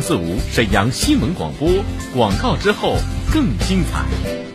[0.00, 1.68] 四五沈阳新闻广播
[2.14, 2.96] 广告之后
[3.32, 4.49] 更精彩。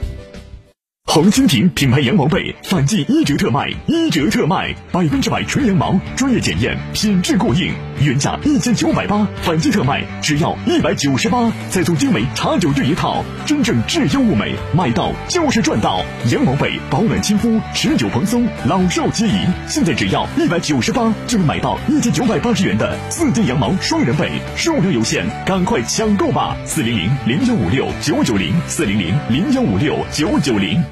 [1.15, 7.71] 红蜻蜓品牌羊毛被反季一折特卖，一折特卖，百分之百纯羊毛，专业检验，品质过硬，
[8.01, 16.03] 原价一千九百八，反季特卖只要一百九十八，再送精美茶酒具一套，真正质优物美，买到就是赚到。
[16.31, 19.47] 羊毛被保暖亲肤，持久蓬松，老少皆宜。
[19.69, 26.57] 现在只要一百九十八，就能买到一千九百八十元的四件羊毛双人被，数量有限，赶快抢购吧！
[26.65, 30.83] 四零零零幺五六九九零，四零零零幺五六九九零。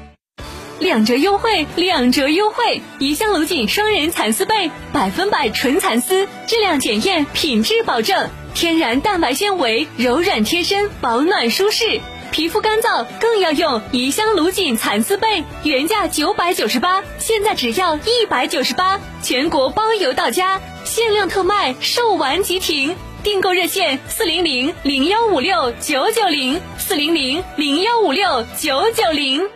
[0.84, 2.82] 两折优惠，两折优惠！
[2.98, 12.02] 怡香卢锦双人蚕丝被，百分百纯蚕丝，质量检验，品质保证，天然蛋白纤维，柔软贴身，保暖舒适。
[12.30, 22.94] 皮肤干燥更要用怡香卢锦蚕丝被，原价九百九十八，现在只要一百九十八，全国包邮到家，限量特卖，售完即停。
[23.22, 29.48] 订购热线：四零零零幺五六九九零，四零零零幺五六九九零。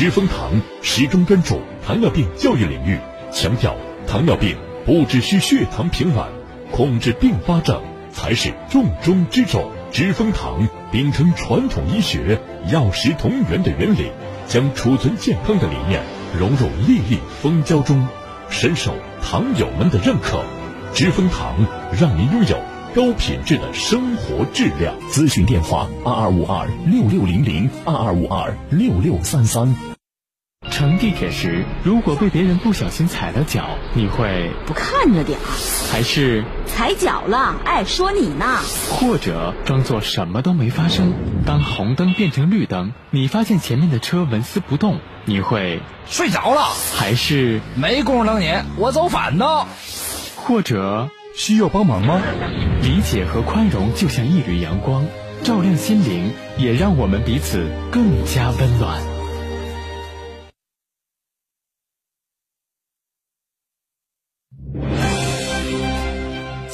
[0.00, 2.98] 知蜂堂始终专注糖尿病教育领域，
[3.30, 4.56] 强调糖尿病
[4.86, 6.24] 不只是血糖平稳，
[6.72, 9.70] 控制并发症才是重中之重。
[9.92, 12.40] 知蜂堂秉承传统医学
[12.72, 14.10] 药食同源的原理，
[14.48, 16.02] 将储存健康的理念
[16.38, 18.08] 融入粒粒蜂胶中，
[18.48, 20.42] 深受糖友们的认可。
[20.94, 21.54] 知蜂堂
[22.00, 22.58] 让您拥有
[22.94, 24.94] 高品质的生活质量。
[25.10, 29.89] 咨询电话：二二五二六六零零二二五二六六三三。
[30.68, 35.44] 乘地铁时，如果被别人不小心踩了脚，你会不看着点儿，
[35.90, 37.56] 还是踩脚了？
[37.64, 38.58] 哎，说你呢。
[38.90, 41.14] 或者装作什么都没发生。
[41.46, 46.68] 当红灯变成绿灯，你发现前面的车纹丝不动，你会睡着了？
[46.94, 49.66] 还是没工夫等你，我走反道？
[50.36, 52.20] 或者需要帮忙吗？
[52.82, 55.06] 理解和宽容就像一缕阳光，
[55.42, 59.00] 照亮心灵，也让我们彼此更加温暖。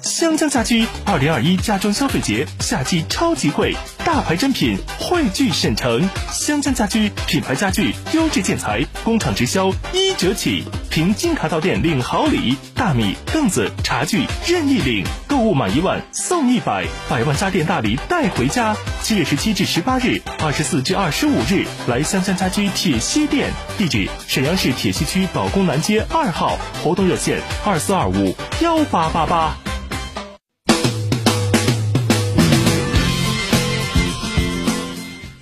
[0.00, 6.08] 湘江家居二零二一家装消费节夏季超级惠，大牌珍品汇聚沈城。
[6.30, 18.76] 湘江家居品牌家具，优质建材，工厂直销一折起，凭金卡到店领好礼，大米、凳子、茶具任意领，购物满一万送一百，百万家电大礼带回家。
[19.02, 29.56] 七月十七至十八日，二十四至二十五日，来湘江家居铁西店，地址沈阳市铁西区宝工南街二号，活动热线二四二五幺八八八。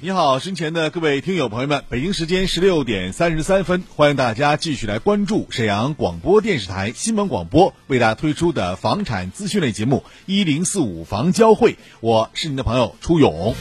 [0.07, 13.57] 你好，身前的各位听友朋友们，北京时间十六点三十三分，欢迎大家继续来关注沈阳广播电视台新闻广播为大家推出的房产资讯类节目一零四五房交会，我是您的朋友初勇。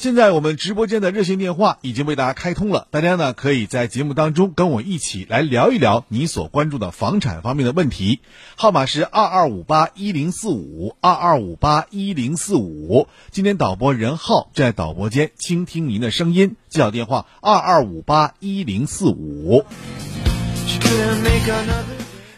[0.00, 8.20] 现在我们直播间的热线电话已经为大家开通了，大家呢可以在节目当中跟我一起来聊一聊你所关注的房产方面的问题，
[8.56, 13.08] 号码是二二五八一零四五二二五八一零四五。
[13.30, 19.66] 今天导播任浩在导播间倾听您的声音，接好电话二二五八一零四五。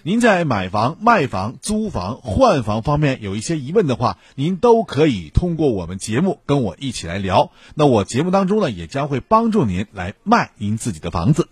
[0.04, 7.52] 您在买房、卖房、租房、换房方面有一些疑问的话，您都可以通过我们节目跟我一起来聊。
[7.74, 11.48] 那我节目当中呢，也将会帮助您来卖您自己的房子。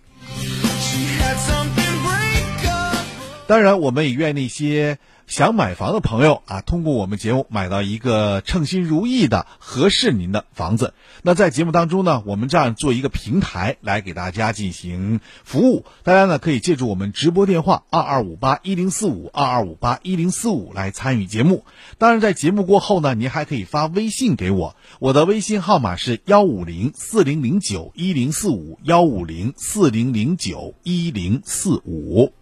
[3.46, 4.98] 当然，我们也愿那些。
[5.30, 10.92] 想买房的朋友啊，通过我们节目买到一个称心如意的合适您的房子。
[11.22, 21.64] 那在节目当中呢，我们这样做一个平台来给大家进行服务，大家呢可以借助我们直播电话二二五八一零四五二二五八一零四五来参与节目。
[21.96, 32.32] 当然，在节目过后呢，您还可以发微信给我，我的微信号码是幺五零四零零九一零四五幺五零四零零九一零四五。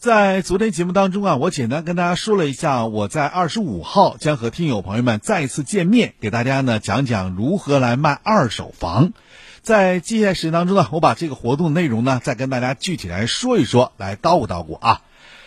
[0.00, 9.14] 在昨天节目当中啊，我简单跟大家说了一下，我在二十五号将和听友朋友们再次见面，给大家呢讲讲如何来卖二手房。
[9.62, 15.00] 在接下来时间当中呢，我把这个活动内容呢再跟大家具体来说一说，来叨咕叨咕啊。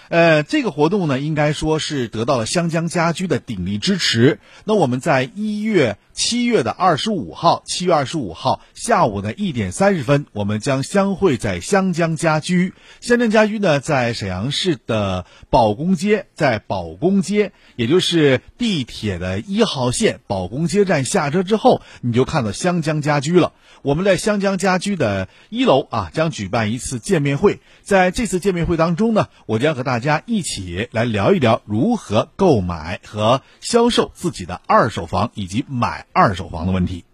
[0.10, 4.40] 呃，这个活动呢，应该说是得到了湘江家居的鼎力支持。
[4.66, 5.98] 那我们在一月。
[6.18, 12.74] 七月的二十五号，七月二十五号下午的一点三十分，我们将相会在湘江家居。
[13.02, 23.54] 湘江家居呢，在沈阳市的宝公街，在宝公街，也就是地铁的一号线宝公街站下车之后，你就看到湘江家居了。
[23.84, 27.60] 我们在湘江家居的一楼啊，将举办一次见面会。
[27.84, 36.07] 在这次见面会当中呢，我将和大家一起来聊一聊如何购买和销售自己的二手房，以及买。
[36.18, 37.06] 二手房的问题。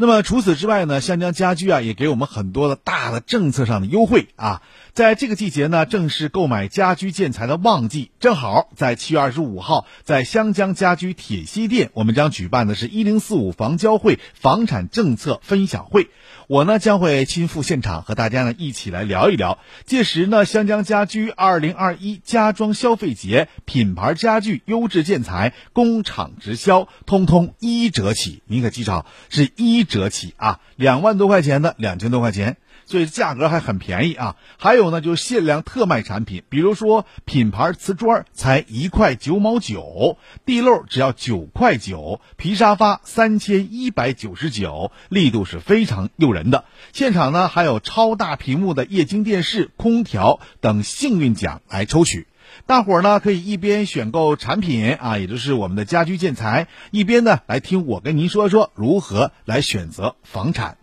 [0.00, 4.62] 那么除此之外呢，湘江家居啊也给我们很多的大的政策上的优惠啊。
[4.92, 16.10] 在这个季节呢，正是购买家居建材的旺季，正好在七月二十五号，在湘江家居铁西店，我们将举办的是一零四五房交会房产政策分享会。
[16.46, 19.58] 我呢将会亲赴现场，和大家呢一起来聊一聊。
[19.84, 28.42] 届时呢，湘江家居二零二一家装消费节品牌家具优质建材工厂直销，通通一折起。
[28.46, 32.58] 您可记着，是一折起啊，两万多块钱的，两千多块钱。
[32.86, 34.36] 所以价格还很便宜啊！
[34.58, 46.64] 还有呢，就是限量特卖产品，比如说品牌瓷砖才一块九毛九，地漏只要九块九，皮沙发三千一百九十九，力度是非常诱人的。
[46.94, 52.26] 现场呢还有超大屏幕的液晶电视、空调等幸运奖来抽取，
[52.68, 60.76] 大伙儿呢可以一边选购产品啊，也就是我们的家居建材，一边呢来听我跟您说说如何来选择房产。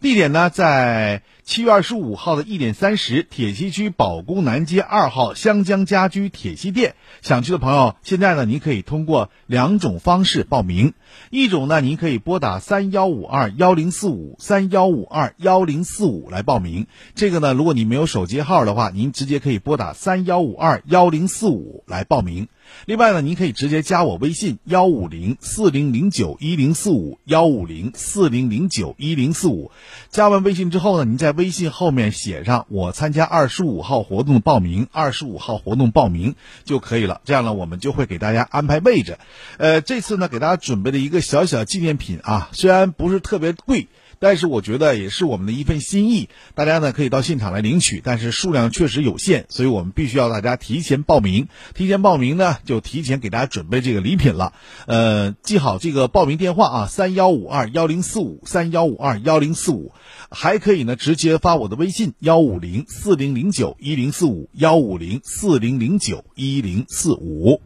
[0.00, 1.22] 地点呢在。
[1.46, 10.92] 七月二十五号的一点三十，铁西区宝工南街二号湘江家居铁西店，想去的朋友，现在呢，您可以通过两种方式报名。
[11.30, 16.88] 一种呢，您可以拨打三幺五二幺零四五三幺五二幺零四五来报名。
[17.14, 22.48] 这个呢，如果你没有手机号的话，您直接可以拨打三幺五二幺零四五来报名。
[22.86, 29.70] 另外呢，您可以直接加我微信幺五零四零零九一零四五幺五零四零零九一零四五。
[30.10, 36.34] 加完微信之后呢，您在微信后面写上我参加二十五号活动报名，二十五号活动报名
[36.64, 37.20] 就可以了。
[37.24, 39.18] 这样呢，我们就会给大家安排位置。
[39.58, 43.88] 呃，这次呢，给大家准备了一个小小纪念品啊，虽然不是特别贵。
[44.18, 51.48] 但是我觉得也是我们的一份心意，大家呢可以到现场来领取，但是数量确实有限，所以我们必须要大家提前报名。
[51.74, 54.52] 提前报名呢，就提前给大家准备这个礼品了。
[54.86, 59.92] 呃，记好这个报名电话啊，三幺五二幺零四五三幺五二幺零四五，
[60.30, 67.60] 还可以呢直接发我的微信幺五零四零零九一零四五幺五零四零零九一零四五。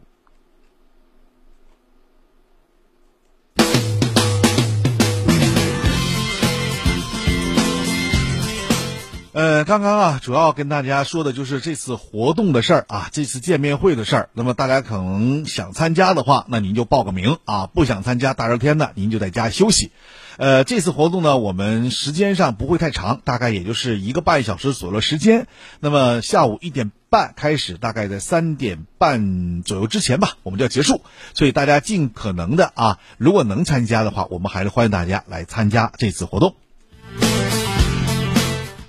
[9.33, 14.29] 呃，刚刚啊，主要跟大家说的就是这次活动的事儿啊，这次见面会的事儿。
[14.33, 19.91] 那么大家可能想参加的话，那您就报个名啊；不想参加，大热天的，您就在家休息。
[20.35, 25.47] 呃，这次活动呢，我们时间上不会太长，大概也就是一个半小时左右时间。
[25.79, 31.03] 那么下午一点半开始，大概在三点半左右之前吧，我们就要结束。
[31.33, 36.55] 所以大家尽可能的啊，如果能参加的话，我们还是欢迎大家来参加这次活动。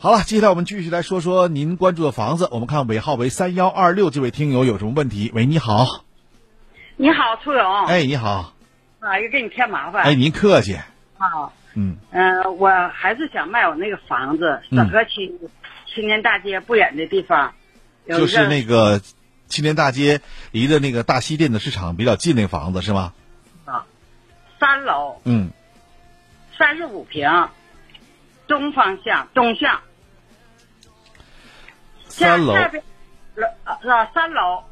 [0.03, 2.49] 好了，接下来我们继续来说说您关注的房子。
[2.51, 5.31] 我们看尾号为三幺二六这位听友有什么问题？
[5.33, 6.05] 喂，你好。
[6.97, 7.85] 你好，楚勇。
[7.87, 8.53] 哎，你好。
[8.99, 10.03] 啊，又给你添麻烦。
[10.03, 10.75] 哎，您客气。
[10.75, 11.53] 啊。
[11.75, 11.99] 嗯。
[12.11, 15.33] 嗯，我还是想卖我那个房子，沈河区
[15.95, 17.55] 青年大街不远的地方。
[18.09, 19.01] 就是那个
[19.47, 23.13] 青年大街离的那个大西电子市场比较近那房子是吗？
[23.67, 23.87] 啊，
[24.59, 25.21] 三楼。
[25.23, 25.53] 嗯。
[26.59, 27.49] 三十五平，
[28.49, 29.79] 东方向，东向。
[32.13, 32.71] 三楼，呃
[33.81, 34.11] 是吧？
[34.15, 34.63] 三楼，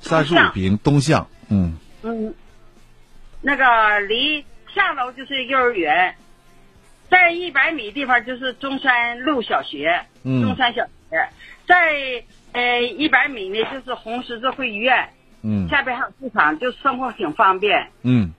[0.00, 1.78] 三十五平东向，嗯。
[2.02, 2.34] 嗯，
[3.40, 6.14] 那个离下楼就是幼儿园，
[7.10, 10.42] 在一百米地方就是中山路小学，嗯。
[10.42, 11.28] 中山小学，
[11.66, 15.10] 在呃一百米呢就是红十字会医院，
[15.42, 15.68] 嗯。
[15.68, 17.90] 下边还有市场，就生活挺方便。
[18.02, 18.34] 嗯，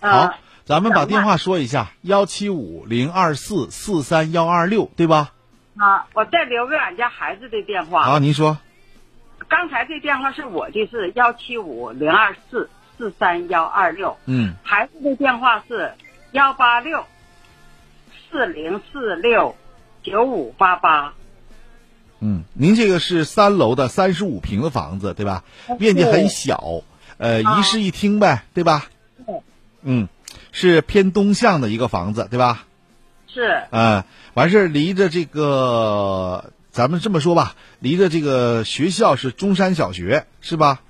[0.00, 0.34] 呃好，
[0.64, 5.32] 咱们把电话说一下：幺七五零二四四三幺二六，对吧？
[5.78, 8.02] 啊，我再留个俺家孩子的电话。
[8.02, 8.58] 好，您说。
[9.48, 14.16] 刚才这电话是我的，是幺七五零二四四三幺二六。
[14.26, 15.94] 嗯，孩子的电话是
[16.32, 17.04] 幺八六
[18.30, 19.56] 四零四六
[20.02, 21.14] 九五八八。
[22.20, 25.44] 嗯，您这个是三楼的三十五平的房子，对吧？
[25.78, 26.82] 面积很小，
[27.16, 28.86] 呃，一室一厅呗，对吧？
[29.24, 29.40] 对。
[29.82, 30.08] 嗯，
[30.50, 32.66] 是偏东向的一个房子，对吧？
[33.32, 33.42] 是。
[33.70, 40.80] 啊，完事儿离着这个，咱们这么说吧，离着这个学校是中山小学，是吧？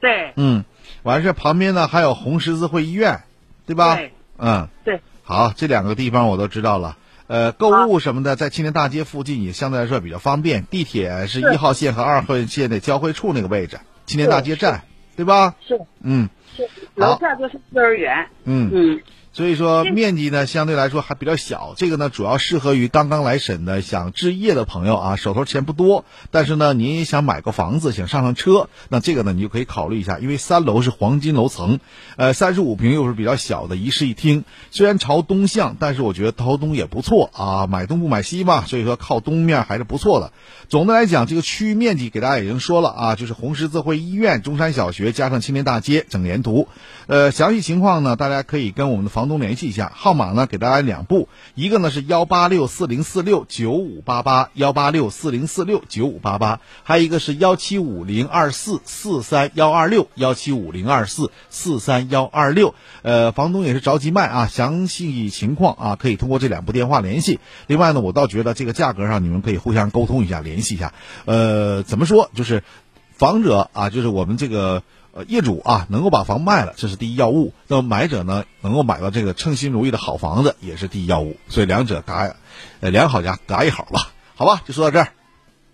[0.00, 0.32] 对。
[0.36, 0.64] 嗯，
[1.02, 3.22] 完事儿旁边呢还有红十字会医院，
[3.66, 3.96] 对吧？
[3.96, 4.12] 对。
[4.38, 4.68] 嗯。
[4.84, 5.00] 对。
[5.22, 6.96] 好，这两个地方我都知道了。
[7.26, 10.66] 呃，购物什么的，在青年大街附近也相对来说比较方便。
[10.66, 14.82] 地铁是一号线和二号线的交汇处那个位置，青年大街站，
[15.16, 15.54] 对吧？
[15.60, 15.80] 是。
[16.02, 16.28] 嗯。
[16.56, 16.68] 是。
[16.96, 18.26] 楼下就是幼儿园。
[18.44, 19.00] 嗯嗯。
[19.32, 31.78] 所以说面积呢相对来说还比较小，这个呢主要适合于刚刚来沈的想置业的朋友啊，手头钱不多，但是呢您也想买个房子，想上上车，那这个呢你就可以考虑一下，因为三楼是黄金楼层，
[32.16, 40.32] 呃三十五平又是比较小的一室一厅，虽然朝东向，但是我觉得朝东也不错啊，买东不买西嘛，所以说靠东面还是不错的。
[40.68, 46.68] 总的来讲，这个区域面积给大家已经说了啊，就是红十字会医院、中山小学加上青年大街整连图，
[47.06, 67.40] 呃详细情况呢大家可以跟我们的房房东联系一下，号码呢给大家两部，一个呢是幺八六四零四六九五八八幺八六四零四六九五八八，还有一个是幺七五零二四四三幺二六幺七五零二四四三幺二六，呃，房东也是着急卖啊，详细情况啊可以通过这两部电话联系。
[67.66, 70.94] 另外呢，我倒觉得这个价格上你们可以互相沟通一下，联系一下。
[71.26, 72.64] 呃，怎么说就是
[73.12, 74.82] 房者啊，就是我们这个。
[75.12, 77.52] 呃，业主啊，能够把房卖了，这是第一要务。
[77.66, 81.36] 那么买者呢，能够买到这个称心如意的好房子，也是第一要务。
[81.48, 82.34] 所以两者嘎，
[82.80, 85.12] 呃，两好家嘎一好吧，好吧，就说到这儿。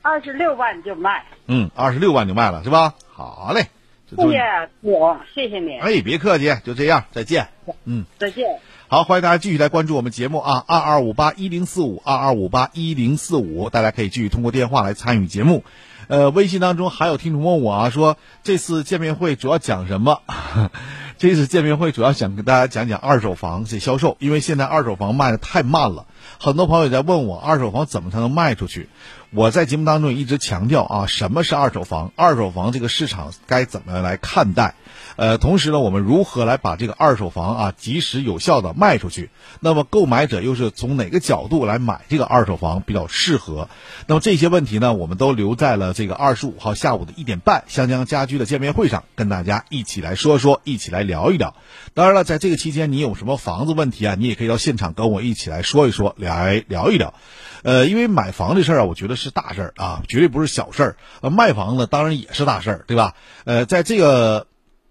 [0.03, 1.25] 二十六万就卖。
[1.47, 2.95] 嗯，二十六万就卖了，是吧？
[3.13, 3.69] 好嘞。
[4.09, 4.41] 谢谢
[4.83, 5.79] 我，谢谢你。
[5.79, 7.49] 哎，别客气，就这样，再见。
[7.85, 8.47] 嗯，再见。
[8.87, 15.65] 好，欢迎大家继续来关注我们节目啊，二二五八一零四五，二二五八一零四五，大家可以继续通过电话来参与节目。
[16.09, 20.23] 呃，微信当中还有听众问我啊，说这次见面会主要讲什么？
[21.19, 26.07] 这次见面会主要想跟大家讲讲二手房这销售，因为现在二手房卖的太慢了，
[26.39, 28.89] 很多朋友在问我二手房怎么才能卖出去。
[29.31, 32.13] 我在节目当中一直强调啊，什么是二手房？
[32.15, 34.77] 二手房这个市场该怎么来看待？
[35.17, 39.31] 呃，同时呢，我们如何来把这个二手房啊及时有效的卖出去？
[39.61, 43.69] 那么购买者又是从哪个角度来买这个二手房比较适合？
[44.07, 51.55] 那么这些问题呢，我们都留在了这个二十五号下午的一点半湘江家居的见面会上，跟大家一起来说说，一起来聊一聊。
[51.95, 54.17] 当然了，在这个期间，你有什么房子问题啊？
[54.19, 57.15] 你也可以到现场跟我一起来说一说，来聊一聊。
[57.63, 60.97] 呃，因为买房这事儿啊，我觉得是大事儿啊，绝对不是小事儿。
[61.21, 63.15] 呃，卖房子，当然也是大事儿，对吧？
[63.45, 64.47] 呃，在这个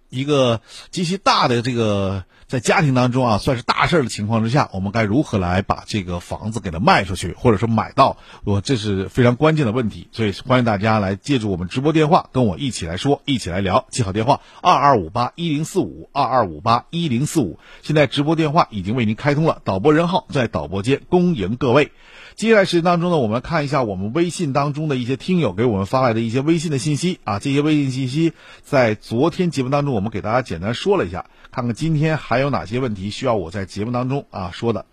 [0.10, 8.18] 一个极其大的这个在家庭当中啊，算是大事儿的情况之下，我们该如何来把这个房子给它卖出去，或者说买到？
[8.44, 13.88] 我这是非常关键的问题，所以欢迎大家来借助我们直播电话，跟我一起来说，一起来聊。
[13.90, 17.60] 记好电话：二二五八一零四五，二二五八一零四五。
[17.82, 21.92] 现在直播电话已经为您开通了，导播任浩在导播间恭迎各位。
[22.36, 34.86] 接下来时间当中呢，我们看一下我们微信当中的一些听友给我们发来的一些微信的信息啊，这些微信信息在昨天节目当中我们给大家简单说了一下，看看今天还有哪些问题需要我在节目当中啊说的。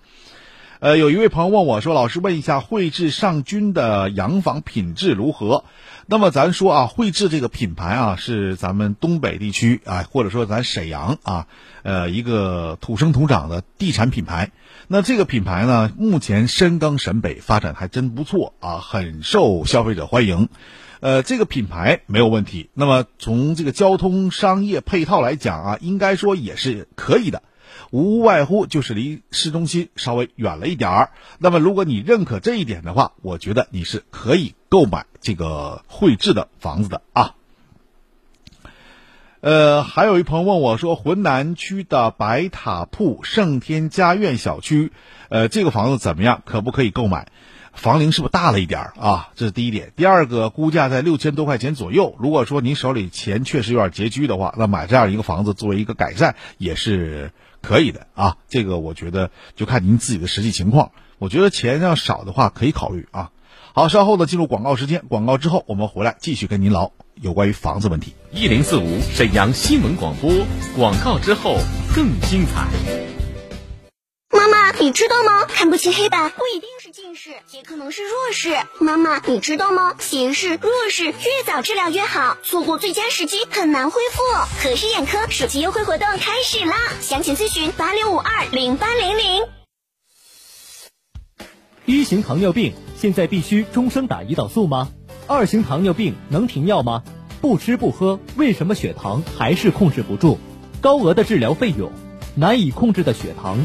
[0.82, 5.62] 呃，有一位朋友问我说：“老师，问一下汇智上军的洋房品质如何？”
[6.06, 11.46] 那么咱说啊，汇智这个品牌啊，是咱们东北地区啊，或者说咱沈阳啊，
[11.84, 14.50] 呃，一个土生土长的地产品牌。
[14.88, 20.48] 那这个品牌呢，目前深耕沈北，发展还真不错啊，很受消费者欢迎。
[20.98, 22.70] 呃，这个品牌没有问题。
[22.74, 27.44] 那么从这个交通商业配套来讲啊，应该说也是可以的。
[27.92, 31.10] 无外乎就是离市中心稍微远了一点儿。
[31.38, 37.34] 那么，如果你认可这一点的话，我觉得你是可以购买这个汇智的房子的啊。
[39.40, 44.90] 呃，还有一朋友问我说，浑南区的白塔铺盛天家苑小区，
[45.28, 46.42] 呃，这个房子怎么样？
[46.46, 47.28] 可不可以购买？
[47.74, 49.30] 房龄是不是大了一点儿啊？
[49.34, 49.92] 这是第一点。
[49.96, 52.14] 第二个，估价在六千多块钱左右。
[52.18, 57.32] 如果说您手里钱确实有点拮据的话，那买这样一个房子作为一个改善也是
[57.62, 58.36] 可以的啊。
[58.48, 60.90] 这个我觉得就看您自己的实际情况。
[61.18, 63.30] 我觉得钱要少的话可以考虑啊。
[63.74, 68.14] 好，稍后呢进入广告时间，广告之后我们回来继续跟您聊有关于房子问题。
[68.32, 70.30] 一零四五沈阳新闻广播，
[70.76, 71.56] 广告之后
[71.94, 73.11] 更精彩。
[74.42, 75.44] 妈妈，你知道吗？
[75.44, 78.56] 看不清黑板不一定是近视，也可能是弱视。
[78.80, 79.94] 妈妈，你知道吗？
[80.00, 81.12] 斜视、弱视越
[81.46, 84.20] 早治疗越好，错过最佳时机很难恢复。
[84.60, 86.74] 和氏眼科暑期优惠活动开始啦！
[87.00, 89.44] 详情咨询八六五二零八零零。
[91.84, 94.88] 一型糖尿病现在必须终生打胰岛素吗？
[95.28, 97.04] 二型糖尿病能停药吗？
[97.40, 100.38] 不吃不喝，为什么血糖还是控制不住？
[100.80, 101.92] 高额的治疗费用，
[102.34, 103.64] 难以控制的血糖。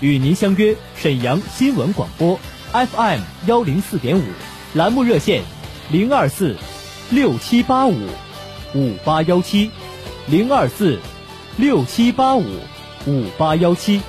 [0.00, 2.38] 与您相约沈阳新闻广播
[2.72, 4.22] FM 幺零四点五，
[4.74, 5.42] 栏目热线
[5.90, 6.56] 零二四
[7.10, 7.96] 六七八五
[8.74, 9.70] 五八幺七
[10.26, 10.98] 零二四
[11.56, 12.44] 六七八五
[13.06, 14.00] 五八幺七。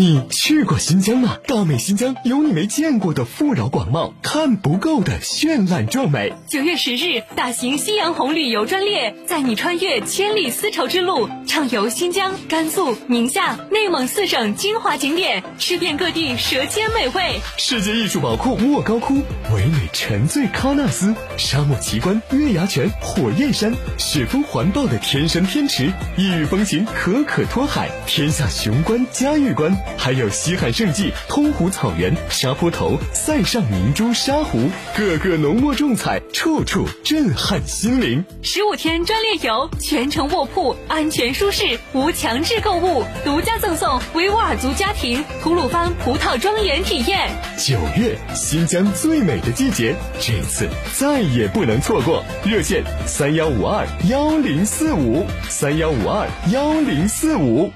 [0.00, 1.36] 你去过新疆吗？
[1.46, 6.32] 大美新疆有你没见过的富饶广袤，看不够的绚烂壮美。
[6.48, 17.38] 九月十日，大型夕阳红旅游专列载你穿越千里丝绸之路，畅游新疆、甘肃、宁夏、内蒙四省精华景点，吃遍各地舌尖美味。
[17.58, 19.16] 世界艺术宝库莫高窟，
[19.54, 29.76] 唯美沉醉喀纳斯，沙漠奇观月牙泉、火焰山，雪峰环抱的天山天池，异域风情可可托海，天下雄关嘉峪关。
[29.96, 38.24] 还有西汉盛季通湖草原、沙坡头、塞上明珠沙湖，个个浓墨重彩，处处震撼心灵。
[38.42, 47.30] 十五天专列游，全程卧铺，安全舒适，无强制购物，独家赠送维吾尔族家庭吐鲁番葡萄庄园体验。
[47.58, 52.24] 九月，新疆最美的季节，这次再也不能错过。
[52.44, 57.70] 热线：三幺五二幺零四五，三幺五二幺零四五。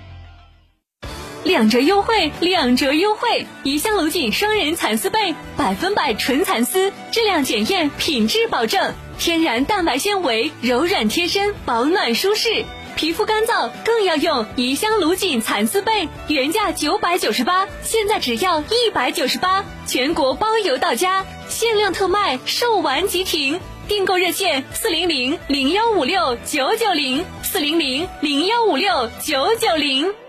[1.45, 3.47] 两折优惠，两折优惠！
[3.65, 12.65] 怡香龙锦双人蚕丝被，百分百纯蚕丝，质量检验，品质保证，天然蛋白纤维，柔软贴身，保暖舒适。
[12.97, 23.61] 皮肤干燥更要用怡香龙锦蚕丝被，原价九百九十八，现在只要一百九十八，全国包邮到家，限量特卖，售完即停。
[23.87, 30.24] 订购热线：四零零零幺五六九九零，四零零零幺五六九九零。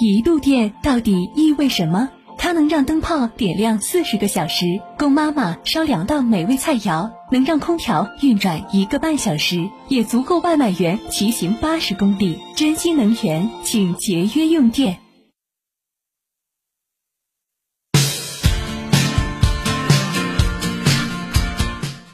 [0.00, 2.08] 一度电到底意味什么？
[2.36, 12.38] 它能让灯泡点亮四十个小时，供妈妈烧两道美味菜肴；能让空调运转一个半小时，也足够外卖员骑行八十公里。
[12.54, 14.98] 珍惜能源，请节约用电。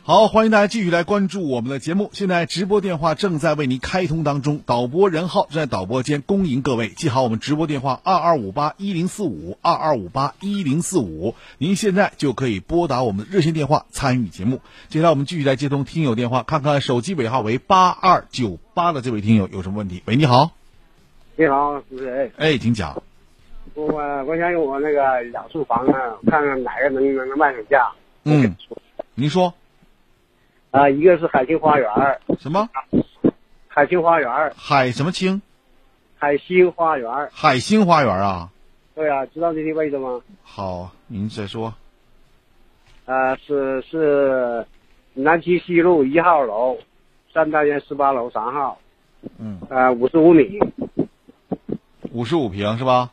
[0.06, 2.10] 好，欢迎大家继续来关注我们的节目。
[2.12, 6.90] 现在直播电话正在为您开通当中，导播任浩正在导播间恭迎各位。
[6.90, 14.60] 记好我们直播电话二二五八一零四五二二五八一零四五，您现在就可以拨打我们的热线电话参与节目。
[14.90, 20.02] 接下来我们继续来接通听友电话，看看手机尾号为八二九八的这位听友有什么问题？
[20.04, 20.50] 喂，你好。
[21.36, 22.30] 你好，主持人。
[22.36, 23.02] 哎，请讲。
[23.72, 23.86] 我
[24.24, 27.90] 我想用我那个两处房啊，看看哪个能能卖成价。
[28.24, 28.54] 嗯，
[29.14, 29.54] 您说。
[30.74, 31.88] 啊，一个是海清花园
[32.40, 32.68] 什么？
[33.68, 35.40] 海清花园海什么清？
[36.18, 38.50] 海星花园海星花园啊？
[38.92, 40.20] 对啊，知道这些位置吗？
[40.42, 41.72] 好，您再说。
[43.04, 44.66] 呃，是是
[45.12, 46.76] 南七西路一号楼，
[47.32, 48.76] 三单元十八楼三号。
[49.38, 49.60] 嗯。
[49.70, 50.58] 呃，五十五米。
[52.10, 53.12] 五十五平是吧？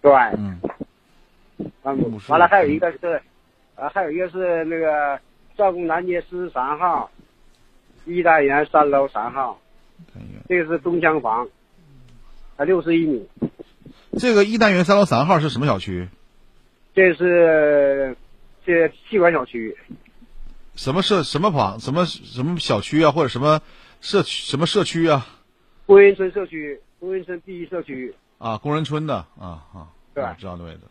[0.00, 0.12] 对。
[0.36, 0.58] 嗯。
[1.84, 3.22] 完了，还有一个是，
[3.76, 5.16] 呃，还有一个是那个。
[5.58, 7.10] 赵公南街四十三号，
[8.06, 9.60] 一单元三楼三号，
[10.48, 11.48] 这个是东厢房，
[12.56, 13.28] 才，六十一米。
[14.16, 16.08] 这个一单元三楼三号是什么小区？
[16.94, 18.16] 这是
[18.64, 19.76] 这气管小区。
[20.76, 21.80] 什么社什么房？
[21.80, 23.10] 什么什么小区啊？
[23.10, 23.60] 或者什么
[24.00, 24.46] 社区？
[24.46, 25.26] 什么社区啊？
[25.86, 28.14] 工人村社区，工人村第一社区。
[28.38, 29.88] 啊，工人村的啊啊。
[30.14, 30.82] 对，知道那位置。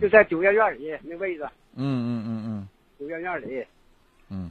[0.00, 1.46] 就在九院院里那位置。
[1.74, 2.68] 嗯嗯嗯嗯。
[2.98, 3.66] 九院院里。
[4.30, 4.50] 嗯。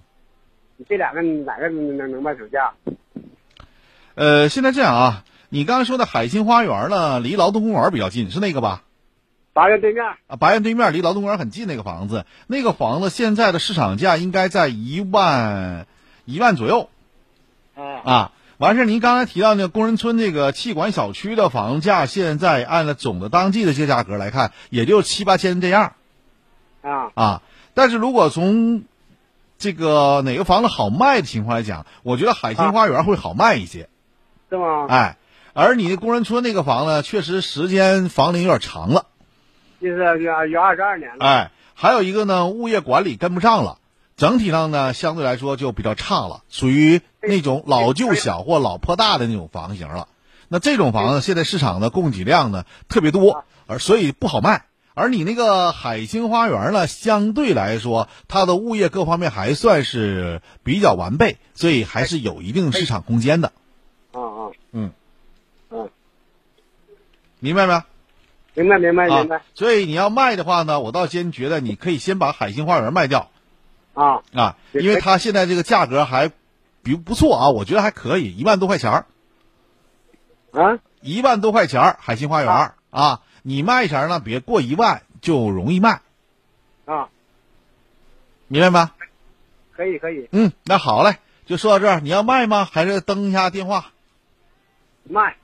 [0.78, 2.74] 你这两个哪个能能卖手价？
[4.16, 8.84] 呃，现在这样啊，你刚才说的海心花园呢，离劳动公园比较近，是那个吧？
[9.54, 15.88] 八院对面啊，八院对面离劳动公园很近，那个房子，那个房子现在的市场价应该在一万
[16.26, 16.90] 一万左右。
[17.74, 25.94] 啊啊，完事儿，您刚才提到那个工人村这个气管小区的房价，现在按照总的当季的这个价格来看，也就七八千这样。
[26.82, 27.42] 啊啊，
[27.74, 28.84] 但是如果从
[29.66, 33.90] 这个哪个房子好卖的情况来讲，我觉得海心花园会好卖一些。
[34.48, 34.86] 是吗？
[34.88, 35.18] 哎，
[35.54, 39.08] 而你那工人村那个房子，确实时间房龄有点长了。
[39.82, 41.26] 就是有有二十二年了。
[41.26, 43.80] 哎，还有一个呢，物业管理跟不上了，
[44.16, 50.08] 整体上呢，相对来说就比较差了，属于那种老旧小或老破大的那种房型了。
[50.48, 54.66] 那这种房子现在市场的供给量呢特别多，而所以不好卖。
[54.96, 63.52] 而你那个海星花园呢，相对来说，它的物业各方面还算是比较完备，所以还是有一定市场空间的。
[64.14, 64.92] 啊啊，嗯，
[65.70, 65.90] 嗯，
[67.40, 67.84] 明白没？
[68.56, 69.42] 明白明白明白。
[69.54, 73.30] 所以你要卖的话呢，我倒先觉得你可以先把海星花园卖掉。
[73.94, 76.32] 啊啊，因为它现在这个价格还
[76.84, 79.06] 比不错啊，我觉得还可以，一万多块钱儿。
[80.52, 86.02] 啊，一万多块钱儿海星花园啊，你卖前呢别过一万就容易卖。
[86.86, 87.10] 啊，
[88.48, 88.92] 明白吗？
[89.72, 90.28] 可以可以。
[90.32, 92.00] 嗯，那好嘞，就说到这儿。
[92.00, 92.66] 你要卖吗？
[92.66, 93.92] 还是登一下电话？
[95.04, 95.36] 卖。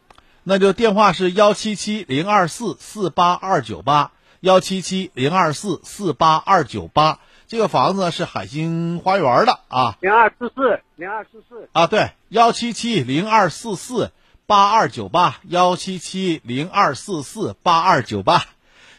[0.44, 7.20] 那就电话是幺七七零二四四八二九八，幺七七零二四四八二九八。
[7.48, 9.98] 这个房子是海星花园的啊。
[10.00, 14.12] 零二四四零二四四啊，对，幺七七零二四四
[14.52, 18.44] 八二九八，幺七七零二四四八二九八。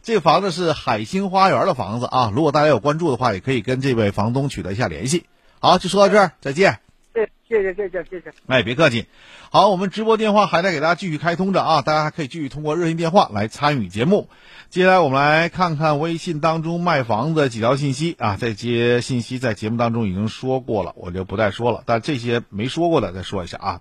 [0.01, 2.33] 这个房子是海星花园的房子啊。
[2.35, 5.27] 如果大家有关注的话，也可以跟这位房东取得一下联系。
[5.61, 6.79] 好，就说到这儿，再见。
[7.15, 7.29] 谢
[7.63, 8.33] 谢谢谢谢谢谢。
[8.47, 9.05] 哎，别客气。
[9.51, 14.31] 好，我们直播电话还在给大家继续开通着啊，大家还可以继续通过热线电话来参与节目。
[14.71, 21.83] 接下来我们来看看微信当中卖房子几条信息啊，这些信息在节目当中已经说过了，我就不再说了。
[21.85, 23.81] 但这些没说过的再说一下啊。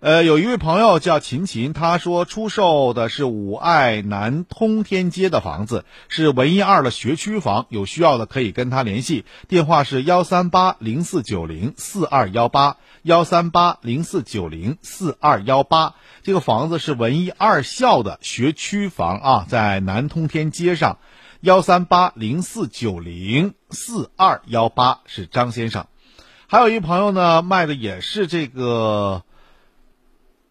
[0.00, 15.96] 呃，有一位朋友叫秦秦，他说出售的是五爱南通天街的房子，是文艺二的学区房，有需要的可以跟他联系，电话是幺三八零四九零四二幺八幺三八零四九零四二幺八。
[16.22, 20.98] 这个房子是文艺二校的学区房啊，在南通天街上，
[21.40, 25.88] 幺三八零四九零四二幺八是张先生。
[26.46, 29.24] 还有一朋友呢，卖的也是这个。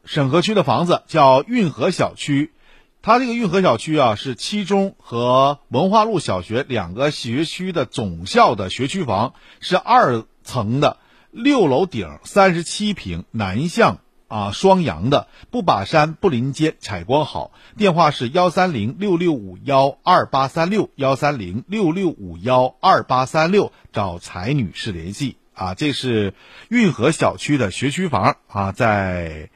[0.07, 2.53] 沈河区的房子叫运河小区，
[3.01, 10.95] 它这个运河小区啊是七中和文化路小学两个学区的总校的学区房，是二层的，
[11.29, 17.51] 六楼顶，三十七平，南向啊双阳的，不把山不临街，采光好。
[17.75, 25.73] 电话是幺三零六六五幺二八三六幺三零六六五幺二八三六，找柴女士联系啊。
[25.73, 26.33] 这是
[26.69, 29.49] 运河小区的学区房啊，在。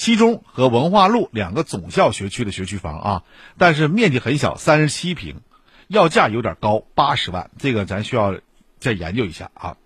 [0.00, 3.22] 七中和文化路两个总校学区的学区房啊，
[3.58, 5.42] 但是面积很小，三十七平，
[5.88, 8.38] 要价有点高，八十万，这个咱需要
[8.78, 9.76] 再研究一下啊。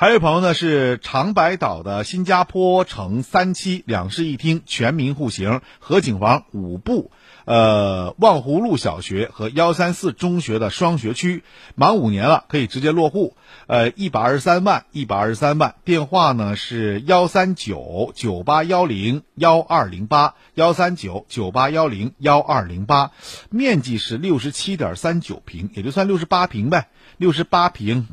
[0.00, 7.10] 还有一朋友呢，是长白岛的新加坡城三期两室一厅全民户型河景房五部。
[7.44, 13.36] 呃，望湖路小学和幺三四中学的双学区，满五年了可以直接落户。
[13.66, 15.74] 呃，一百二十三万，一百二十三万。
[15.84, 23.10] 电话呢是幺三九九八幺零幺二零八，幺三九九八幺零幺二零八。
[23.50, 28.08] 面积是六十七点三九平，也就算六十八平呗，六十八平，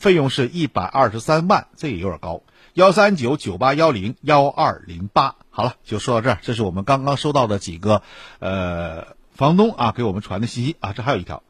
[0.00, 2.40] 费用是一百二十三万，这也有点高。
[2.72, 5.36] 幺三九九八幺零幺二零八。
[5.50, 6.38] 好了，就说到这儿。
[6.40, 8.00] 这是我们刚刚收到的几个，
[8.38, 10.94] 呃，房东啊给我们传的信息啊。
[10.94, 11.42] 这还有一条，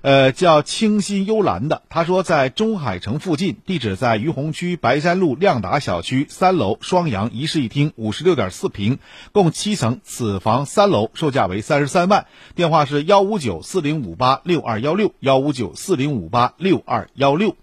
[0.00, 8.98] 呃，叫清新幽兰的，他说在中海城附近，地址在于洪区白山路亮达小区三楼双阳一室一厅，五十六点四平，
[9.30, 12.26] 共七层，此房三楼，售价为三十三万。
[12.56, 17.54] 电话是幺五九四零五八六二幺六幺五九四零五八六二幺六。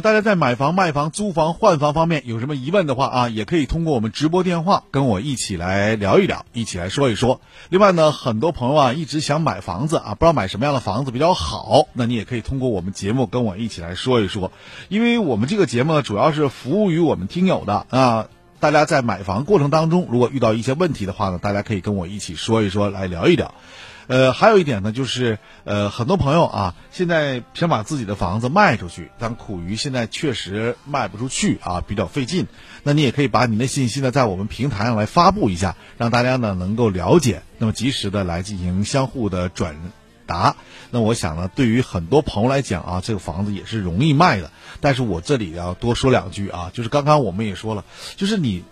[0.00, 7.40] 大家在买房、卖房、租房、换房方面有什么疑问的话啊，也可以通过我们直播电话跟我一起来聊一聊，一起来说一说。
[7.68, 14.52] 另外呢，很多朋友啊一直想买房子啊，不知道买什么样的房子比较好，那你也可以通过我们节目跟我一起来说一说。
[14.88, 18.26] 因为我们这个节目呢，主要是服务于我们听友的啊。
[18.60, 23.54] 大家在买房过程当中，如果遇到一些问题的话呢，大家可以跟我一起说一说，来聊一聊。
[24.10, 32.48] 呃，还有一点呢，就是呃，很多朋友啊，现在想把自己的房子卖出去，但苦于现在确实卖不出去啊，比较费劲。
[32.82, 39.76] 那你也可以把你的信息呢，在我们平台上来发布一下，让大家呢能够了解，那么及时的来进行相互的转
[40.26, 40.56] 达。
[40.90, 44.50] 那我想呢，对于很多朋友来讲啊，这个房子也是容易卖的。
[44.80, 47.84] 但是我这里要多说两句啊，就是刚刚我们也说了，
[48.16, 48.64] 就是你。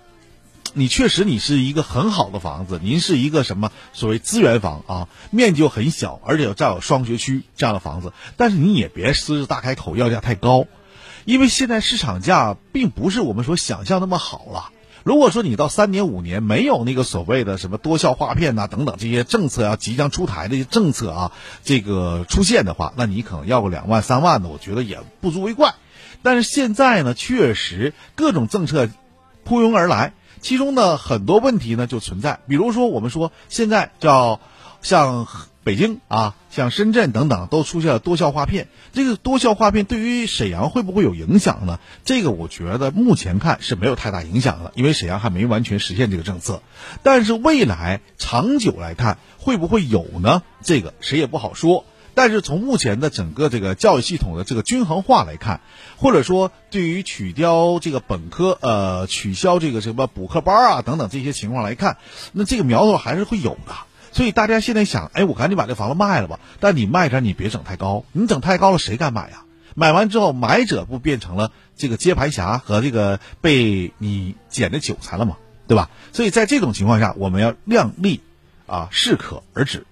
[0.75, 10.67] 你确实你是一个很好的房子，您是一个什么所谓资源房啊，面积又很小，而且又占有双学区这样的房子，但是你也别狮子大开口要价太高，
[11.25, 14.71] 因为现在市场价并不是我们所想象那么好了。
[15.05, 21.33] 如果说你到三年五年没有那个所谓的什么多效划片呐等等这些政策啊即将出台的一些政策啊
[21.65, 25.75] 这个出现的话，那你可能要个两万三万的，我觉得也不足为怪。
[26.23, 28.89] 但是现在呢，确实各种政策
[29.45, 30.13] 扑拥而来。
[30.41, 34.41] 其中呢，很多问题呢就存在，比如说我们说现在叫
[34.83, 35.27] 像
[35.65, 41.79] 北京啊、像深圳等等都出现了多效划片，这个多效划片对于沈阳会不会有影响呢？
[42.05, 46.63] 这个我觉得目前看是没有太大影响的，因为沈阳还没完全实现这个政策。
[47.03, 50.43] 但是未来长久来看会不会有呢？
[50.63, 51.85] 这个谁也不好说。
[52.19, 55.61] 但是从目前的整个这个教育系统的这个均衡化来看，
[55.99, 61.97] 或者说对于取消这个本科呃取消这个什么补课班啊等等这些情况来看，
[62.33, 63.73] 那这个苗头还是会有的。
[64.11, 66.41] 所以大家现在想，哎，我赶紧把这房子卖了吧。
[66.59, 69.45] 但你卖着你别整太高，你整太高了谁敢买呀？
[69.77, 75.37] 买完之后买者不变成了这个接盘侠和这个被你捡的韭菜了吗？
[75.69, 75.89] 对吧？
[76.13, 78.23] 所以在这种情况下，我们要量力
[78.67, 79.87] 啊，适可而止。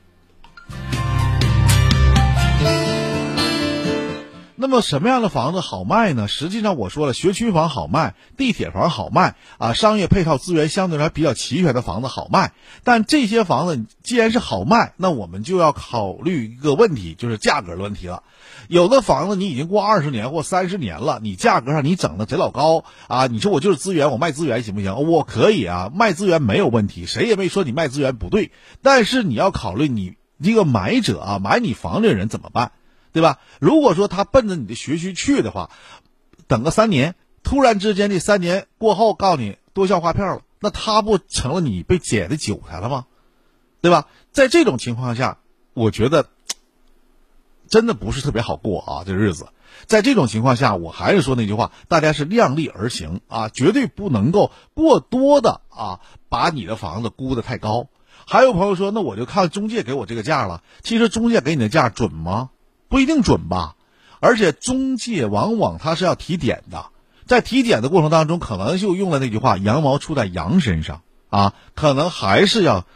[4.59, 6.29] 那么什么样的房子好卖呢？
[6.29, 12.53] 实际上我说了，学区房好卖，地铁房好卖啊，商业配套资源相对来比较齐全的房子好卖。
[12.83, 18.23] 但这些房子既然是好卖，那我们就要考虑一个问题，就是价格的问题了。
[18.69, 23.27] 有的房子你已经过二十年或三十年了，你价格上你整的贼老高啊！
[23.27, 24.95] 你说我就是资源，我卖资源行不行？
[25.07, 28.53] 我可以啊，卖资源没有问题，谁也没说你卖资源不对。
[28.83, 32.73] 但是你要考虑你这个买者啊，买你房的人怎么办？
[33.17, 33.39] 对吧？
[33.61, 35.71] 如果说他奔着你的学区去的话，
[36.49, 43.07] 等个三年，突然之间这三年过后告诉你多校划片了，那他不成了你被捡的韭菜了吗？
[43.81, 44.07] 对吧？
[44.33, 45.39] 在这种情况下，
[45.73, 46.27] 我觉得
[47.71, 49.47] 真的不是特别好过啊，这日子。
[49.87, 57.89] 在这种情况下，我还是说那句话，大家是量力而行啊，绝对不能够过多的啊，把你的房子估得太高。
[58.27, 60.63] 还有朋友说，那我就看中介给我这个价了。
[60.83, 62.51] 其实中介给你的价准吗？
[62.89, 63.77] 不一定准吧，
[64.21, 66.87] 而且中介往往他是要提点的，
[67.27, 72.87] 在提点的过程当中，可能就用了那句话“羊毛出在羊身上”啊，可能还是要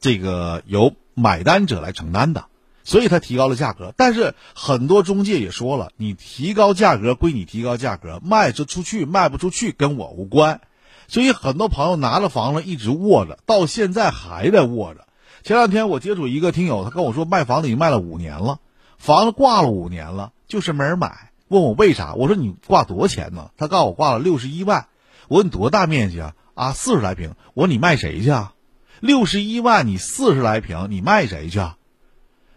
[0.00, 2.46] 这个由买单者来承担的，
[2.84, 3.92] 所以他提高了价格。
[3.96, 10.60] 但是很多中介也说了，你提高价格归你提高价格，卖出去卖不出去跟我无关。
[11.08, 15.06] 所以很多朋友拿了房子一直握着，到现在还在握着。
[15.42, 18.60] 前两天我接触一个听友，他跟我说卖房子已经卖了五年了。
[19.00, 21.32] 房子挂了五年了，就是没人买。
[21.48, 22.12] 问我为啥？
[22.14, 23.50] 我说你挂多少钱呢？
[23.56, 24.88] 他告诉我挂了六十一万。
[25.26, 26.34] 我问你多大面积啊？
[26.54, 27.34] 啊，四十来平。
[27.54, 28.52] 我说你卖谁去啊？
[29.00, 31.78] 六十一万，你四十来平，你卖谁去啊？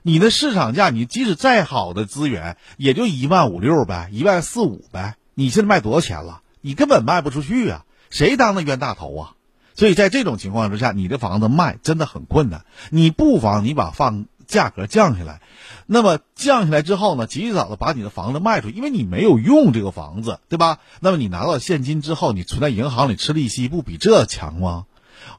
[0.02, 5.16] 你的市场价，你即使再好的资源，也就一万五六呗，一万四五呗。
[5.34, 6.42] 你现在卖多少钱了？
[6.60, 7.86] 你根本卖不出去啊！
[8.10, 9.36] 谁当的冤大头啊？
[9.76, 12.64] 所以在这种情况之下，你的房子卖真的很困难。
[12.92, 15.42] 你不妨你把放价格降下来。
[15.88, 20.80] 那么降下来之后呢，及早的把你的房子卖出，因为你没有用这个房子，对吧？
[21.02, 24.86] 那么你拿到现金之后，你存在银行里吃利息，不比这强吗？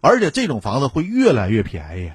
[0.01, 2.13] 而且这种房子会越来越便宜，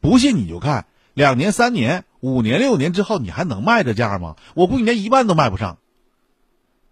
[0.00, 4.36] 不信你就看，两年、三年、五年、六年之后，你还能卖这价吗？
[4.54, 5.78] 我估计连一万都卖不上，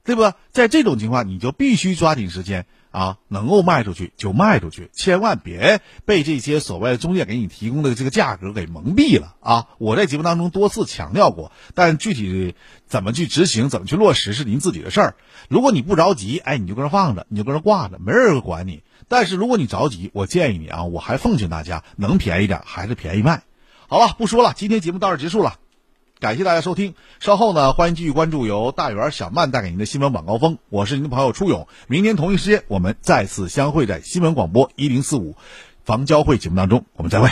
[0.04, 0.32] 对不？
[0.52, 2.64] 在这种情况，你就必须抓紧时间。
[2.92, 9.66] 啊，能够卖出去就卖出去，千万别被这些所谓的中介给你提供的这个价格给蒙蔽了啊！
[9.78, 12.54] 我在节目当中多次强调过，但具体
[12.86, 15.16] 怎么去执行、怎么去落实是您自己的事儿。
[15.48, 18.82] 如果你不着急，哎，你就搁那放着，你就搁那挂着，没人管你。
[19.08, 23.42] 但是如果你着急，我建议你啊，我还奉劝大家，能便宜点还是便宜卖。
[23.88, 25.56] 好了，不说了，今天节目到这结束了。
[26.22, 26.94] 感谢大家收听。
[27.18, 30.58] 稍后呢，欢迎继续关注由大圆、小曼带给您的新闻晚高峰。
[30.68, 35.34] 我是您的朋友初勇，明天同一时间我们再次相会在新闻广播一零四五
[35.84, 37.28] 房交会节目当中，我们再会。